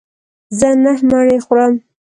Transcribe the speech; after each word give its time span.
زه 0.59 0.67
نهه 0.83 1.03
مڼې 1.09 1.37
خورم. 1.45 1.73